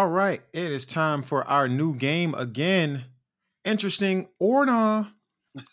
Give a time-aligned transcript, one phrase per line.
[0.00, 3.04] All right, it is time for our new game again.
[3.66, 5.04] Interesting or nah?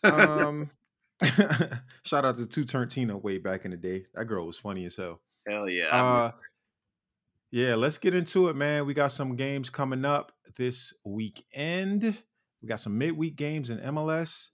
[0.03, 0.69] Um,
[2.03, 4.05] shout out to Two Turn Tina way back in the day.
[4.13, 5.21] That girl was funny as hell.
[5.47, 5.95] Hell yeah.
[5.95, 6.31] Uh,
[7.51, 8.85] yeah, let's get into it, man.
[8.85, 12.17] We got some games coming up this weekend.
[12.61, 14.49] We got some midweek games in MLS.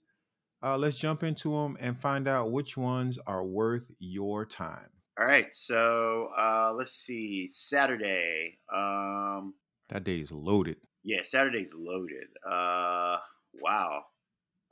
[0.62, 4.90] Uh, let's jump into them and find out which ones are worth your time.
[5.18, 7.48] All right, so uh, let's see.
[7.48, 8.58] Saturday.
[8.72, 9.54] Um,
[9.88, 10.76] that day is loaded.
[11.02, 12.28] Yeah, Saturday's loaded.
[12.46, 13.18] Uh,
[13.60, 14.02] wow.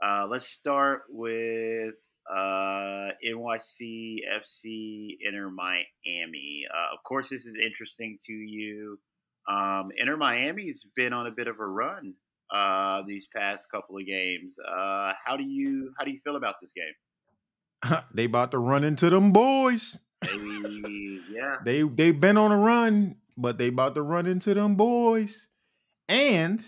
[0.02, 1.94] Uh, let's start with
[2.30, 6.64] uh, NYC FC Inter Miami.
[6.72, 8.98] Uh, of course, this is interesting to you.
[9.48, 12.14] Um, Inter Miami's been on a bit of a run
[12.52, 14.56] uh, these past couple of games.
[14.58, 17.98] Uh, how do you how do you feel about this game?
[18.14, 20.00] they about to run into them boys.
[20.22, 21.56] Yeah.
[21.64, 25.48] They they've been on a run, but they about to run into them boys.
[26.08, 26.64] And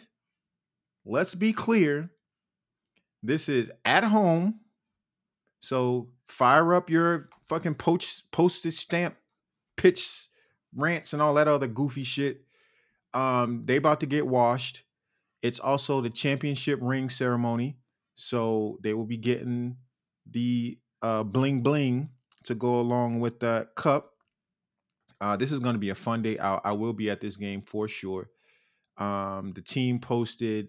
[1.05, 2.11] let's be clear,
[3.23, 4.61] this is at home.
[5.61, 9.17] So fire up your fucking poach, postage stamp
[9.77, 10.29] pitch
[10.77, 12.43] rants and all that other goofy shit.
[13.13, 14.83] Um, they about to get washed.
[15.43, 17.79] It's also the championship ring ceremony.
[18.15, 19.77] So they will be getting
[20.31, 22.09] the uh bling bling
[22.45, 24.14] to go along with the cup.
[25.25, 26.61] Uh, this is going to be a fun day out.
[26.65, 28.29] I will be at this game for sure.
[28.99, 30.69] Um, the team posted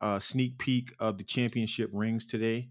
[0.00, 2.68] a sneak peek of the championship rings today.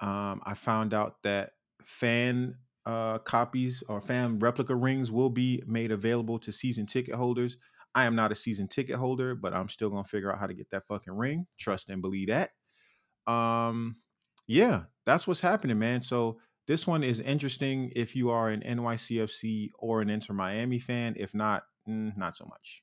[0.00, 1.50] Um, I found out that
[1.82, 2.54] fan
[2.86, 7.58] uh, copies or fan replica rings will be made available to season ticket holders.
[7.94, 10.54] I am not a season ticket holder, but I'm still gonna figure out how to
[10.54, 11.46] get that fucking ring.
[11.60, 12.52] Trust and believe that.
[13.30, 13.96] Um,
[14.48, 16.00] yeah, that's what's happening, man.
[16.00, 21.14] So this one is interesting if you are an NYCFC or an Inter Miami fan.
[21.16, 22.82] If not, mm, not so much.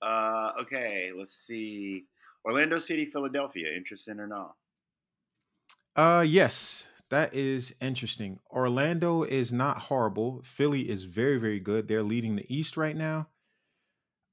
[0.00, 2.04] Uh, okay, let's see.
[2.44, 3.68] Orlando City, Philadelphia.
[3.76, 4.54] Interesting or not?
[5.96, 8.40] Uh, yes, that is interesting.
[8.50, 10.42] Orlando is not horrible.
[10.44, 11.88] Philly is very, very good.
[11.88, 13.28] They're leading the East right now.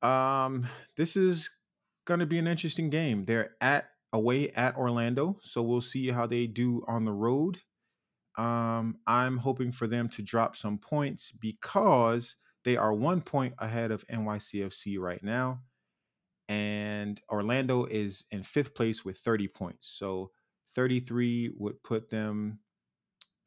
[0.02, 1.50] Um, this is
[2.06, 3.26] going to be an interesting game.
[3.26, 7.60] They're at away at Orlando, so we'll see how they do on the road.
[8.38, 13.92] Um, I'm hoping for them to drop some points because they are one point ahead
[13.92, 15.62] of NYCFC right now.
[16.48, 19.88] And Orlando is in fifth place with 30 points.
[19.88, 20.32] So
[20.76, 22.60] 33 would put them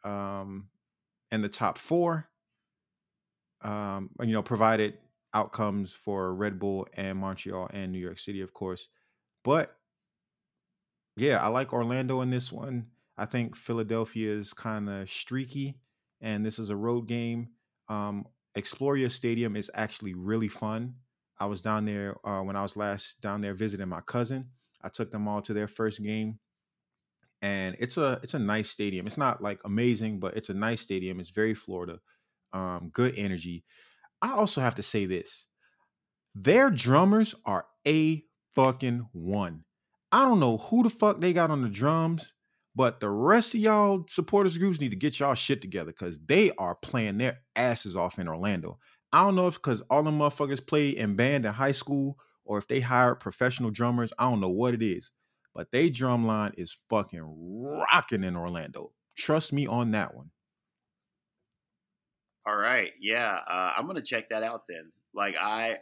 [0.04, 0.68] um,
[1.30, 2.28] in the top four.
[3.62, 4.98] Um, you know, provided
[5.32, 8.88] outcomes for Red Bull and Montreal and New York City, of course.
[9.42, 9.76] But
[11.16, 12.86] yeah, I like Orlando in this one.
[13.16, 15.78] I think Philadelphia is kind of streaky,
[16.20, 17.50] and this is a road game.
[17.88, 18.26] Um,
[18.56, 20.94] Exploria Stadium is actually really fun.
[21.38, 24.50] I was down there uh, when I was last down there visiting my cousin.
[24.82, 26.38] I took them all to their first game,
[27.42, 29.06] and it's a it's a nice stadium.
[29.06, 31.20] It's not like amazing, but it's a nice stadium.
[31.20, 32.00] It's very Florida,
[32.52, 33.64] um, good energy.
[34.22, 35.46] I also have to say this:
[36.34, 39.64] their drummers are a fucking one.
[40.12, 42.32] I don't know who the fuck they got on the drums,
[42.74, 46.50] but the rest of y'all supporters groups need to get y'all shit together because they
[46.58, 48.78] are playing their asses off in Orlando.
[49.12, 52.58] I don't know if because all the motherfuckers played in band in high school or
[52.58, 54.12] if they hired professional drummers.
[54.18, 55.12] I don't know what it is,
[55.54, 58.90] but they drum line is fucking rocking in Orlando.
[59.16, 60.30] Trust me on that one.
[62.46, 64.90] All right, yeah, uh, I'm gonna check that out then.
[65.14, 65.76] Like I,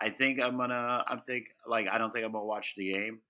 [0.00, 1.04] I think I'm gonna.
[1.06, 3.20] I'm think like I don't think I'm gonna watch the game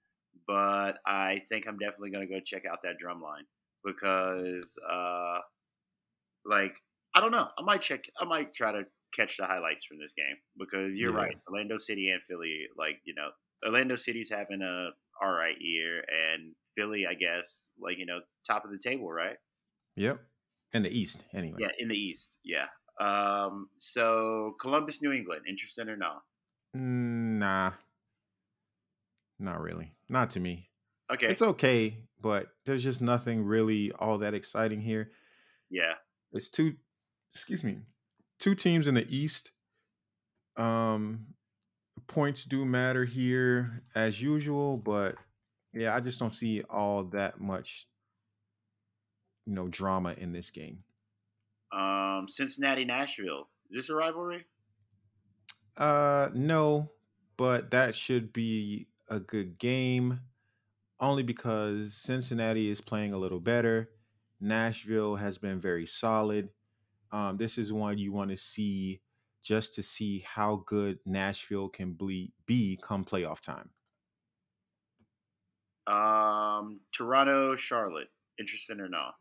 [0.46, 3.44] but I think I'm definitely going to go check out that drum line
[3.84, 5.38] because, uh,
[6.44, 6.74] like,
[7.14, 7.48] I don't know.
[7.58, 8.04] I might check.
[8.20, 8.82] I might try to
[9.14, 11.16] catch the highlights from this game because you're yeah.
[11.16, 11.36] right.
[11.48, 13.28] Orlando City and Philly, like you know,
[13.64, 14.88] Orlando City's having a
[15.22, 19.36] all right year, and Philly, I guess, like you know, top of the table, right?
[19.96, 20.20] Yep.
[20.72, 21.58] In the East, anyway.
[21.60, 22.30] Yeah, in the East.
[22.44, 22.66] Yeah.
[23.00, 23.68] Um.
[23.78, 26.22] So Columbus, New England, interested or not?
[26.74, 27.72] Nah.
[29.38, 29.93] Not really.
[30.08, 30.70] Not to me.
[31.12, 31.26] Okay.
[31.26, 35.10] It's okay, but there's just nothing really all that exciting here.
[35.70, 35.94] Yeah.
[36.32, 36.74] It's two
[37.32, 37.78] excuse me.
[38.38, 39.52] Two teams in the East.
[40.56, 41.26] Um
[42.06, 45.16] points do matter here as usual, but
[45.72, 47.86] yeah, I just don't see all that much,
[49.46, 50.84] you know, drama in this game.
[51.72, 53.48] Um, Cincinnati, Nashville.
[53.70, 54.44] Is this a rivalry?
[55.76, 56.90] Uh, no,
[57.36, 60.20] but that should be a good game
[61.00, 63.90] only because Cincinnati is playing a little better.
[64.40, 66.50] Nashville has been very solid.
[67.12, 69.00] Um, this is one you want to see
[69.42, 73.70] just to see how good Nashville can ble- be come playoff time.
[75.86, 78.08] Um, Toronto, Charlotte.
[78.38, 79.14] Interesting or not?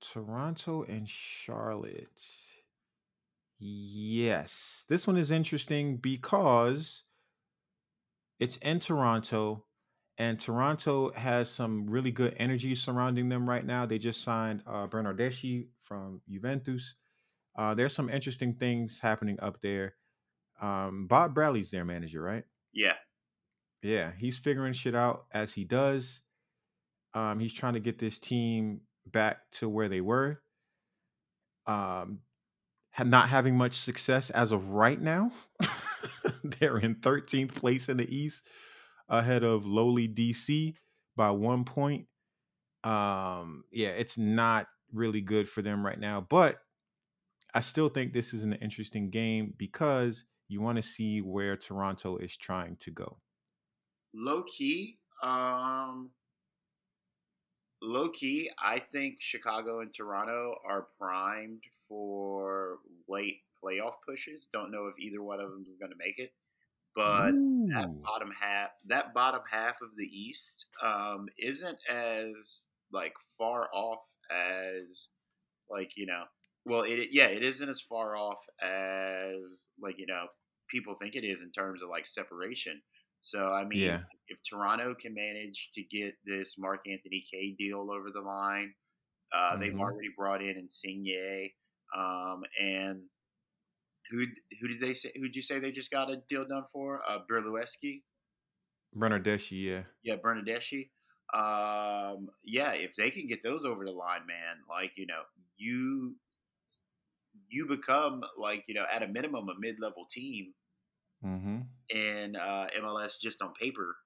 [0.00, 2.20] Toronto and Charlotte.
[3.58, 4.84] Yes.
[4.88, 7.04] This one is interesting because
[8.38, 9.64] it's in Toronto
[10.18, 13.86] and Toronto has some really good energy surrounding them right now.
[13.86, 16.96] They just signed uh, Bernardeschi from Juventus.
[17.56, 19.94] Uh, there's some interesting things happening up there.
[20.60, 22.42] Um, Bob Bradley's their manager, right?
[22.72, 22.94] Yeah.
[23.80, 26.20] Yeah, he's figuring shit out as he does.
[27.14, 30.40] Um, he's trying to get this team back to where they were.
[31.66, 32.20] Um,
[33.04, 35.30] not having much success as of right now.
[36.44, 38.42] They're in 13th place in the East,
[39.08, 40.74] ahead of lowly DC
[41.16, 42.06] by one point.
[42.84, 46.58] Um, yeah, it's not really good for them right now, but
[47.54, 52.16] I still think this is an interesting game because you want to see where Toronto
[52.16, 53.18] is trying to go.
[54.14, 56.10] Low key, um,
[57.82, 62.78] low key, I think Chicago and Toronto are primed for
[63.08, 64.48] late playoff pushes.
[64.52, 66.32] Don't know if either one of them is going to make it,
[66.94, 67.68] but Ooh.
[67.72, 74.00] that bottom half, that bottom half of the East, um, isn't as like far off
[74.30, 75.08] as
[75.70, 76.24] like you know.
[76.64, 80.26] Well, it yeah, it isn't as far off as like you know
[80.70, 82.80] people think it is in terms of like separation.
[83.20, 84.00] So I mean, yeah.
[84.28, 88.72] if Toronto can manage to get this Mark Anthony Kaye deal over the line,
[89.34, 89.60] uh, mm-hmm.
[89.60, 91.50] they've already brought in Insigne,
[91.96, 93.02] um, and
[94.10, 94.24] who
[94.60, 95.12] who did they say?
[95.16, 97.00] Who did you say they just got a deal done for?
[97.08, 98.02] Uh, Berlueski.
[98.96, 99.82] Bernardeschi, yeah.
[100.02, 100.88] Yeah, Bernardeschi.
[101.34, 105.22] Um, yeah, if they can get those over the line, man, like you know,
[105.56, 106.16] you
[107.50, 110.54] you become like you know at a minimum a mid-level team
[111.24, 111.58] mm-hmm.
[111.90, 113.96] in uh, MLS just on paper.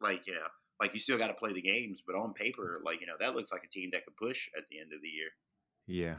[0.00, 0.46] Like you know,
[0.80, 3.34] like you still got to play the games, but on paper, like you know, that
[3.34, 5.28] looks like a team that could push at the end of the year.
[5.88, 6.14] Yeah,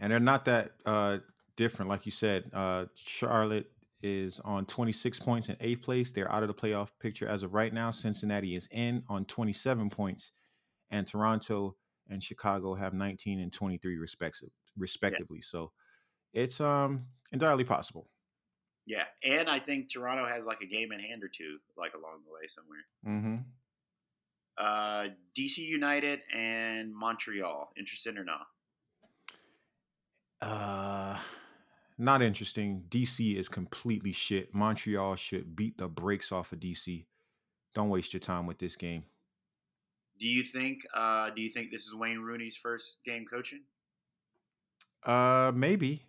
[0.00, 1.18] and they're not that uh,
[1.60, 1.90] different.
[1.90, 3.70] Like you said, uh, Charlotte
[4.02, 6.10] is on 26 points in eighth place.
[6.10, 7.90] They're out of the playoff picture as of right now.
[7.90, 10.32] Cincinnati is in on 27 points,
[10.90, 11.76] and Toronto
[12.08, 14.48] and Chicago have 19 and 23 respective,
[14.78, 15.40] respectively.
[15.42, 15.50] Yeah.
[15.50, 15.72] So
[16.32, 18.08] it's um entirely possible.
[18.86, 22.22] Yeah, and I think Toronto has like a game in hand or two, like along
[22.24, 22.84] the way somewhere.
[23.06, 23.36] Mm-hmm.
[24.56, 27.70] Uh, DC United and Montreal.
[27.76, 28.46] Interested or not?
[30.40, 31.18] Uh,
[32.00, 32.84] not interesting.
[32.88, 34.54] DC is completely shit.
[34.54, 37.04] Montreal should beat the brakes off of DC.
[37.74, 39.04] Don't waste your time with this game.
[40.18, 40.80] Do you think?
[40.94, 43.60] Uh, do you think this is Wayne Rooney's first game coaching?
[45.04, 46.06] Uh, maybe.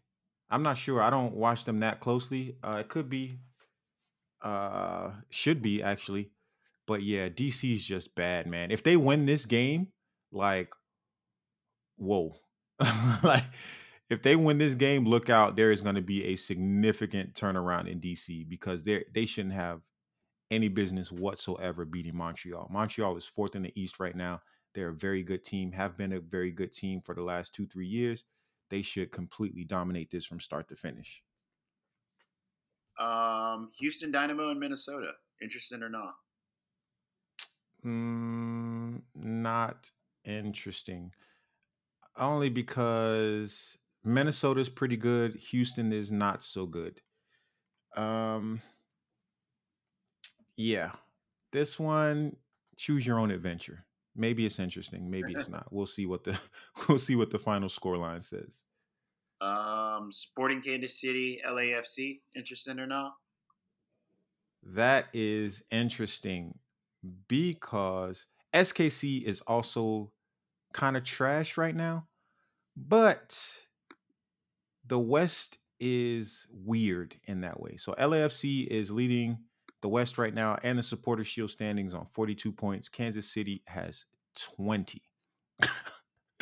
[0.49, 1.01] I'm not sure.
[1.01, 2.57] I don't watch them that closely.
[2.63, 3.39] Uh, it could be.
[4.41, 6.31] Uh, should be actually,
[6.87, 8.71] but yeah, DC is just bad, man.
[8.71, 9.89] If they win this game,
[10.31, 10.69] like,
[11.97, 12.33] whoa,
[13.23, 13.43] like
[14.11, 15.55] if they win this game, look out.
[15.55, 19.81] There is going to be a significant turnaround in DC because they they shouldn't have
[20.51, 22.67] any business whatsoever beating Montreal.
[22.69, 24.41] Montreal is fourth in the East right now.
[24.75, 27.65] They're a very good team, have been a very good team for the last two,
[27.65, 28.25] three years.
[28.69, 31.23] They should completely dominate this from start to finish.
[32.99, 35.11] Um, Houston Dynamo and Minnesota.
[35.41, 36.15] Interesting or not?
[37.85, 39.89] Mm, not
[40.25, 41.13] interesting.
[42.17, 45.35] Only because Minnesota's pretty good.
[45.35, 47.01] Houston is not so good.
[47.95, 48.61] Um,
[50.55, 50.91] yeah,
[51.51, 52.35] this one
[52.77, 53.85] choose your own adventure.
[54.15, 55.09] Maybe it's interesting.
[55.09, 55.67] Maybe it's not.
[55.71, 56.37] We'll see what the
[56.87, 58.63] we'll see what the final score line says.
[59.39, 62.19] Um, Sporting Kansas City, LAFC.
[62.35, 63.13] Interesting or not?
[64.63, 66.59] That is interesting
[67.27, 70.11] because SKC is also
[70.73, 72.05] kind of trash right now,
[72.75, 73.35] but
[74.91, 77.77] the West is weird in that way.
[77.77, 79.37] So LAFC is leading
[79.81, 82.89] the West right now and the supporter shield standings on 42 points.
[82.89, 84.03] Kansas City has
[84.57, 85.01] 20.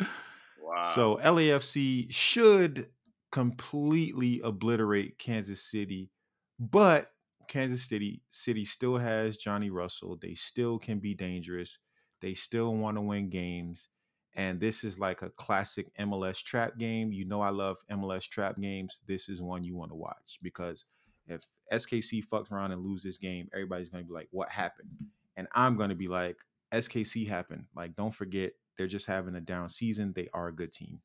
[0.00, 0.82] wow.
[0.96, 2.88] So LAFC should
[3.30, 6.10] completely obliterate Kansas City
[6.58, 7.12] But
[7.46, 10.18] Kansas City City still has Johnny Russell.
[10.20, 11.78] They still can be dangerous.
[12.20, 13.90] They still want to win games.
[14.34, 17.12] And this is like a classic MLS trap game.
[17.12, 19.02] You know I love MLS trap games.
[19.06, 20.84] This is one you want to watch because
[21.26, 24.92] if SKC fucks around and lose this game, everybody's going to be like, "What happened?"
[25.36, 26.36] And I'm going to be like,
[26.72, 30.12] "SKC happened." Like, don't forget, they're just having a down season.
[30.14, 31.00] They are a good team.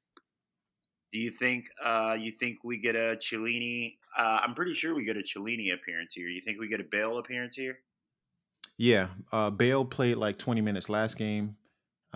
[1.11, 3.95] Do you think uh, you think we get a Chiellini?
[4.17, 6.27] Uh, I'm pretty sure we get a Chiellini appearance here.
[6.27, 7.79] You think we get a Bale appearance here?
[8.77, 11.55] Yeah, uh, Bale played like 20 minutes last game.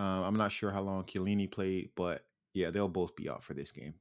[0.00, 3.52] Uh, I'm not sure how long Chiellini played, but yeah, they'll both be out for
[3.52, 3.92] this game.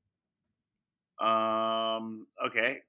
[1.19, 2.25] Um.
[2.45, 2.79] Okay.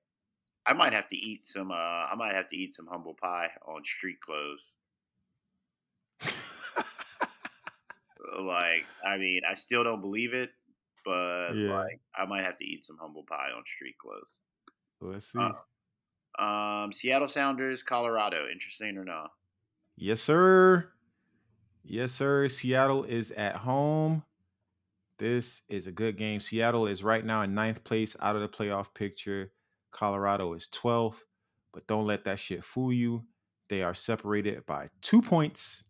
[0.64, 1.72] I might have to eat some.
[1.72, 4.74] Uh, I might have to eat some humble pie on street clothes.
[8.40, 10.50] like, I mean, I still don't believe it,
[11.04, 11.78] but Yeah.
[11.78, 14.38] like, I might have to eat some humble pie on street clothes.
[15.00, 15.40] Let's see.
[15.40, 18.46] Uh, um, Seattle Sounders, Colorado.
[18.52, 19.32] Interesting or not?
[19.96, 20.92] Yes, sir.
[21.82, 22.48] Yes, sir.
[22.48, 24.22] Seattle is at home.
[25.18, 26.40] This is a good game.
[26.40, 29.52] Seattle is right now in ninth place out of the playoff picture.
[29.90, 31.22] Colorado is 12th,
[31.72, 33.24] but don't let that shit fool you.
[33.68, 35.84] They are separated by two points.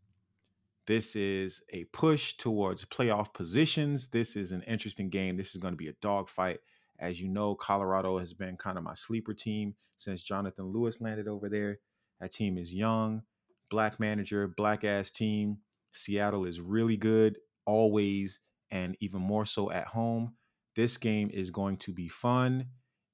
[0.87, 4.09] This is a push towards playoff positions.
[4.09, 5.37] This is an interesting game.
[5.37, 6.59] This is going to be a dogfight.
[6.99, 11.29] As you know, Colorado has been kind of my sleeper team since Jonathan Lewis landed
[11.29, 11.79] over there.
[12.21, 13.23] That team is young,
[13.71, 15.59] black manager, black ass team.
[15.93, 20.35] Seattle is really good always, and even more so at home.
[20.77, 22.67] This game is going to be fun.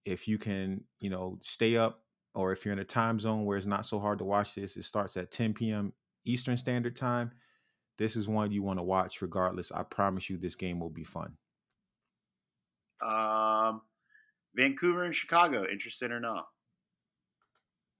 [0.04, 2.02] If you can, you know, stay up,
[2.34, 4.76] or if you're in a time zone where it's not so hard to watch this,
[4.76, 5.92] it starts at 10 p.m.
[6.24, 7.32] Eastern Standard Time.
[7.98, 9.72] This is one you want to watch regardless.
[9.72, 11.36] I promise you, this game will be fun.
[13.00, 13.80] Um,
[14.54, 15.66] Vancouver and Chicago.
[15.70, 16.46] Interested or not?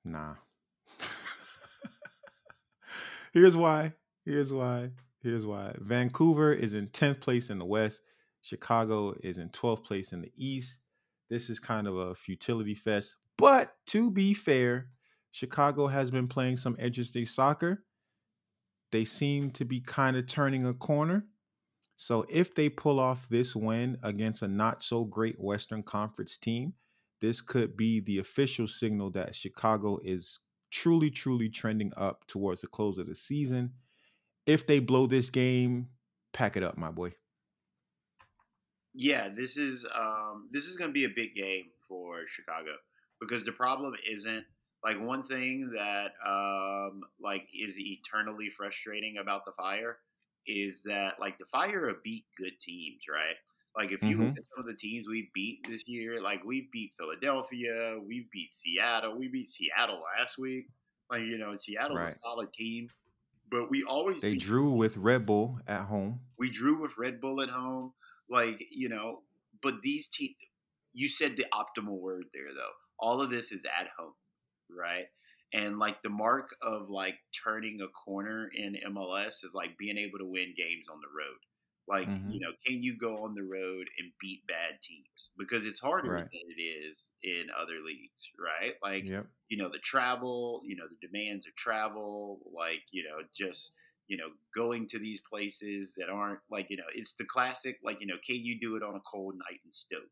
[0.05, 0.35] Nah.
[3.33, 3.95] Here's why.
[4.27, 4.91] Here's why.
[5.23, 5.73] Here's why.
[5.79, 8.01] Vancouver is in 10th place in the West.
[8.43, 10.81] Chicago is in 12th place in the East.
[11.31, 13.15] This is kind of a futility fest.
[13.39, 14.89] But to be fair,
[15.31, 17.85] Chicago has been playing some interesting soccer.
[18.91, 21.27] They seem to be kind of turning a corner.
[21.97, 26.75] So if they pull off this win against a not so great Western Conference team,
[27.21, 30.41] this could be the official signal that Chicago is
[30.73, 33.73] truly, truly trending up towards the close of the season.
[34.47, 35.91] If they blow this game,
[36.33, 37.15] pack it up, my boy.
[38.95, 42.77] Yeah, this is um, this is going to be a big game for Chicago
[43.21, 44.47] because the problem isn't
[44.83, 49.99] like one thing that um, like is eternally frustrating about the Fire
[50.47, 53.37] is that like the Fire have beat good teams, right?
[53.77, 54.39] Like if you look Mhm.
[54.39, 58.55] at some of the teams we beat this year, like we beat Philadelphia, we beat
[58.55, 60.69] Seattle, we beat Seattle last week.
[61.11, 62.17] Like you know, and Seattle's Right.
[62.17, 62.89] a solid team,
[63.51, 66.21] but we always They beat drew with Red Bull at home.
[66.39, 67.93] we drew with Red Bull at home.
[68.29, 69.21] Like, you know,
[69.63, 70.35] but these teams,
[70.93, 72.75] you said the optimal word there, though.
[72.99, 74.15] All of this is at home,
[74.71, 75.07] right?
[75.53, 80.19] And like the mark of like turning a corner in MLS is like being able
[80.19, 81.39] to win games on the road.
[81.89, 82.31] Like, Mhm.
[82.31, 85.31] you know, can you go on the road and beat bad teams?
[85.39, 86.29] Because it's harder Right.
[86.33, 88.75] than it is in other leagues, right?
[88.83, 89.27] Like, Yep.
[89.49, 93.73] you know the travel you know the demands of travel like you know just
[94.09, 98.01] you know going to these places that aren't like you know it's the classic like
[98.01, 100.03] you know can you do it on a cold night in stoke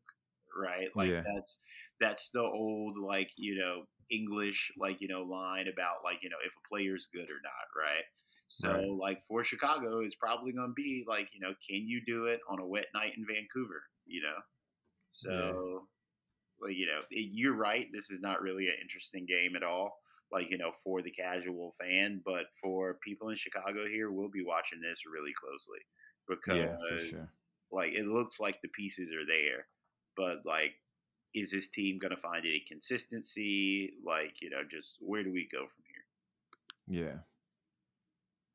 [0.57, 1.25] right like Yeah.
[1.25, 1.59] that's
[1.99, 6.37] that's the old like you know english like you know line about like you know
[6.45, 8.03] if a player's good or not right
[8.47, 8.95] so Right.
[8.99, 12.39] like for chicago it's probably going to be like you know can you do it
[12.49, 14.37] on a wet night in vancouver you know
[15.11, 15.87] so
[16.59, 17.87] well, you know, you're right.
[17.93, 19.99] This is not really an interesting game at all.
[20.31, 24.43] Like you know, for the casual fan, but for people in Chicago here, we'll be
[24.43, 25.79] watching this really closely
[26.27, 27.31] because, Yeah, for sure.
[27.71, 29.67] like, it looks like the pieces are there,
[30.17, 30.73] but like,
[31.35, 33.93] is this team going to find any consistency?
[34.03, 36.05] Like, you know, just where do we go from here?
[36.87, 37.19] Yeah.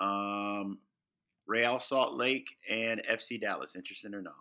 [0.01, 0.79] Um,
[1.47, 4.35] Real Salt Lake and FC Dallas, interesting or not?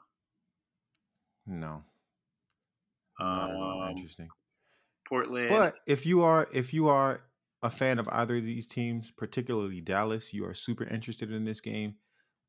[1.46, 1.84] No.
[3.20, 4.30] Not at all Um, interesting.
[5.08, 7.22] Portland, But if you are if you are
[7.63, 11.60] a fan of either of these teams, particularly Dallas, you are super interested in this
[11.60, 11.96] game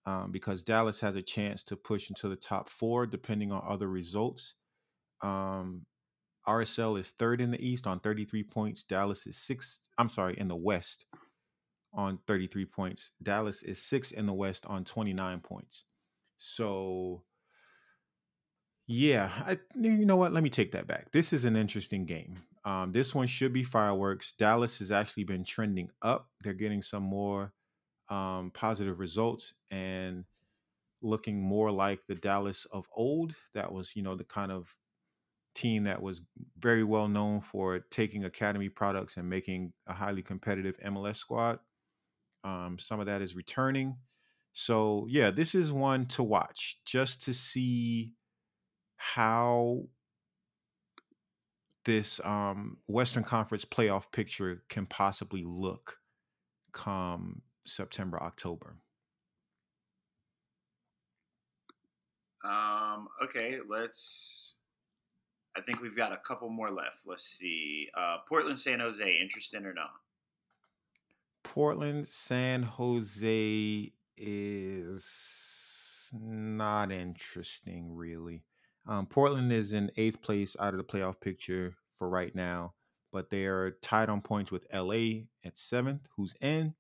[0.07, 3.89] um, because Dallas has a chance to push into the top four depending on other
[3.89, 4.55] results.
[5.23, 5.87] Um,
[6.47, 8.85] RSL is third in the East on 33 points.
[8.85, 9.81] Dallas is sixth.
[9.99, 11.07] I'm sorry, in the West
[11.93, 13.11] on 33 points.
[13.23, 15.85] Dallas is sixth in the West on 29 points.
[16.37, 17.23] So,
[18.87, 20.33] yeah, I, you know what?
[20.33, 21.13] Let me take that back.
[21.13, 22.37] This is an interesting game.
[22.65, 24.33] Um, this one should be fireworks.
[24.33, 26.29] Dallas has actually been trending up.
[26.43, 27.53] They're getting some more
[28.09, 30.25] um, positive results and
[31.03, 33.35] looking more like the Dallas of old.
[33.55, 34.75] That was, you know, the kind of
[35.55, 36.23] team that was
[36.59, 41.59] very well known for taking academy products and making a highly competitive MLS squad.
[42.45, 43.97] Um, some of that is returning.
[44.53, 48.15] So, yeah, this is one to watch just to see
[48.97, 49.83] how
[51.85, 55.97] this um, Western Conference playoff picture can possibly look
[56.73, 58.77] come September, October.
[62.45, 64.55] Um, okay, let's.
[65.57, 66.99] I think we've got a couple more left.
[67.07, 67.89] Let's see.
[67.97, 69.91] Uh, Portland, San Jose, interested or not?
[71.53, 78.45] Portland, San Jose is not interesting, really.
[78.87, 82.75] Um, Portland is in eighth place out of the playoff picture for right now,
[83.13, 86.75] but they are tied on points with LA at seventh, who's in,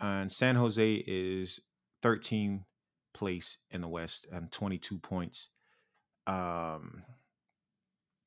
[0.00, 1.60] and San Jose is
[2.02, 2.64] 13th
[3.12, 5.50] place in the West and 22 points.
[6.26, 7.02] Um,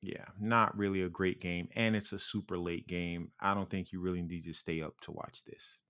[0.06, 3.32] yeah, not really a great game, and it's a super late game.
[3.40, 5.80] I don't think you really need to stay up to watch this.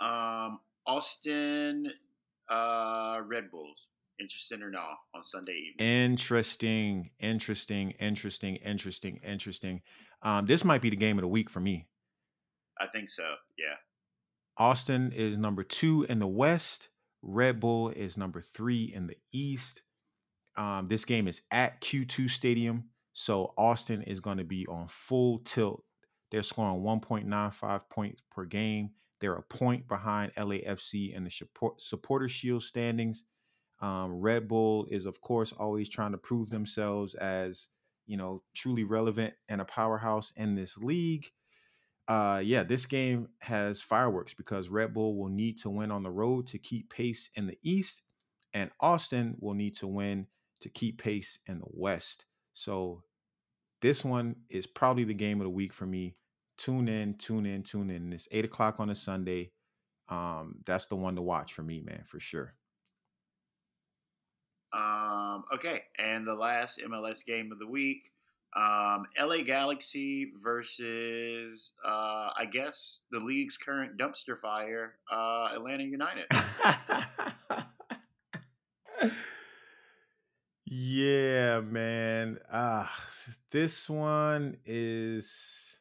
[0.00, 1.90] Um, Austin,
[2.48, 3.88] uh, Red Bulls,
[4.20, 6.04] interesting or not on Sunday evening?
[6.04, 9.82] Interesting, interesting, interesting, interesting, interesting.
[10.22, 11.88] Um, this might be the game of the week for me.
[12.80, 13.24] I think so.
[13.58, 13.74] Yeah.
[14.56, 16.88] Austin is number two in the West.
[17.22, 19.82] Red Bull is number three in the East.
[20.56, 25.38] Um, this game is at Q2 Stadium, so Austin is going to be on full
[25.40, 25.84] tilt.
[26.30, 28.90] They're scoring 1.95 points per game.
[29.20, 33.24] They're a point behind LAFC in the support, supporter shield standings.
[33.80, 37.68] Um, Red Bull is, of course, always trying to prove themselves as
[38.06, 41.30] you know truly relevant and a powerhouse in this league
[42.08, 46.10] uh yeah this game has fireworks because red bull will need to win on the
[46.10, 48.02] road to keep pace in the east
[48.52, 50.26] and austin will need to win
[50.62, 52.24] to keep pace in the west.
[52.52, 53.02] So
[53.80, 56.16] this one is probably the game of the week for me.
[56.58, 58.12] Tune in tune in tune in.
[58.12, 59.50] It's eight o'clock on a sunday.
[60.08, 62.54] Um that's the one to watch for me man for sure.
[64.72, 68.12] Um okay and the last mls game of the week
[68.54, 76.26] um, LA Galaxy versus, uh, I guess, the league's current dumpster fire, uh, Atlanta United.
[80.74, 82.38] yeah, man.
[82.50, 82.86] Uh,
[83.50, 85.78] this one is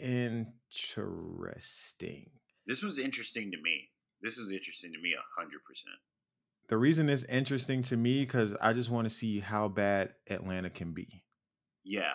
[0.00, 2.30] interesting.
[2.66, 3.90] This was interesting to me.
[4.22, 5.98] This was interesting to me, a hundred percent
[6.72, 10.70] the reason it's interesting to me because I just want to see how bad Atlanta
[10.70, 11.22] can be.
[11.84, 12.14] Yeah,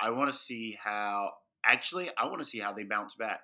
[0.00, 1.30] I want to see how.
[1.64, 3.40] Actually, I want to see how they bounce back.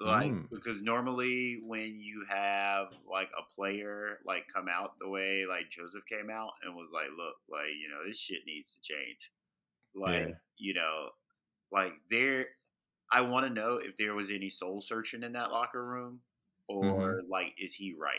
[0.00, 0.50] Like mm.
[0.50, 6.02] because normally when you have like a player like come out the way like Josef
[6.10, 9.30] came out and was like, look, like you know this shit needs to change.
[9.94, 10.34] Like yeah.
[10.58, 11.10] you know,
[11.70, 12.46] like there,
[13.12, 16.20] I want to know if there was any soul searching in that locker room,
[16.68, 17.30] or mm-hmm.
[17.30, 18.18] like is he right?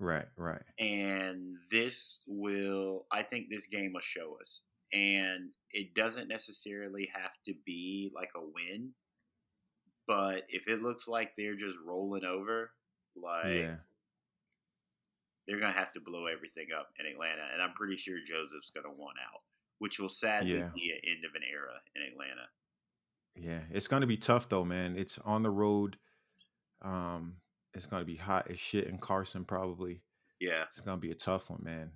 [0.00, 0.62] Right, right.
[0.78, 4.62] And this will, I think this game will show us.
[4.94, 8.90] And it doesn't necessarily have to be like a win,
[10.10, 12.72] but if it looks like they're just rolling over,
[13.14, 13.74] like yeah.
[15.46, 17.42] they're gonna have to blow everything up in Atlanta.
[17.52, 19.42] And I'm pretty sure Josef's gonna want out,
[19.78, 20.70] which will sadly yeah.
[20.74, 22.48] be an end of an era in Atlanta.
[23.36, 24.96] Yeah, it's gonna be tough though, man.
[24.96, 25.96] It's on the road.
[26.82, 27.36] Um,
[27.72, 30.02] it's gonna be hot as shit in Carson probably.
[30.40, 31.92] Yeah, it's gonna be a tough one, man.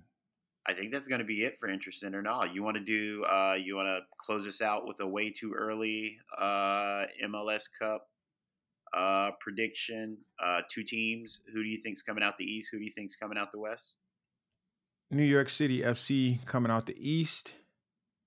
[0.67, 2.53] I think that's gonna be it for interesting or not.
[2.53, 3.23] You want to do?
[3.25, 8.07] Uh, you want to close us out with a way too early uh, MLS Cup
[8.95, 10.17] uh, prediction?
[10.43, 11.41] Uh, two teams.
[11.53, 12.69] Who do you think's coming out the East?
[12.71, 13.95] Who do you think's coming out the West?
[15.11, 17.53] New York City FC coming out the East,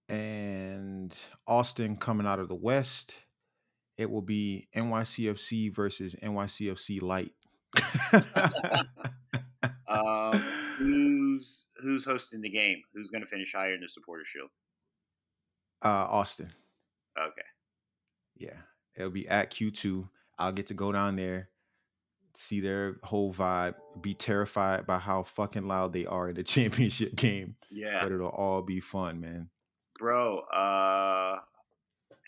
[0.09, 3.17] and Austin coming out of the West.
[3.97, 7.33] It will be NYCFC versus NYCFC Light
[9.89, 10.43] um,
[10.79, 12.83] who's who's hosting the game?
[12.95, 14.51] Who's going to finish higher in the supporter shield?
[15.85, 16.53] Uh, Austin.
[17.19, 17.43] Okay.
[18.37, 18.57] Yeah,
[18.97, 20.09] it'll be at Q two.
[20.39, 21.49] I'll get to go down there,
[22.35, 27.17] see their whole vibe, be terrified by how fucking loud they are in the championship
[27.17, 27.57] game.
[27.71, 29.51] Yeah, but it'll all be fun, man.
[29.99, 31.39] Bro, uh,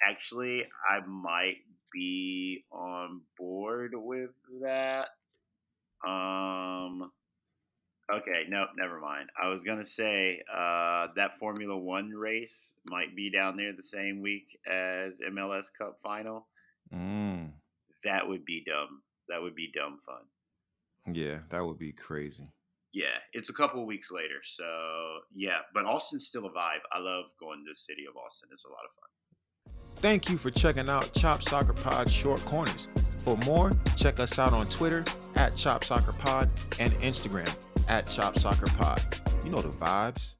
[0.06, 1.58] actually, I might
[1.92, 4.30] be on board with
[4.62, 5.08] that.
[6.04, 7.12] Um,
[8.12, 9.28] Okay, nope, never mind.
[9.40, 14.20] I was gonna say uh, that Formula One race might be down there the same
[14.20, 16.48] week as MLS Cup final.
[16.92, 17.52] Mm,
[18.04, 19.02] That would be dumb.
[19.28, 21.14] That would be dumb fun.
[21.14, 22.48] yeah, that would be crazy.
[22.92, 24.64] Yeah, it's a couple weeks later, so
[25.32, 25.58] yeah.
[25.72, 26.82] But Austin's still a vibe.
[26.92, 28.48] I love going to the city of Austin.
[28.52, 29.76] It's a lot of fun.
[29.98, 32.88] Thank you for checking out Chop Soccer Pod Short Corners.
[33.24, 35.04] For more, check us out on Twitter
[35.36, 37.54] at Chop Soccer Pod and Instagram
[37.90, 39.02] at Chop Soccer Pod.
[39.44, 40.36] You know the vibes.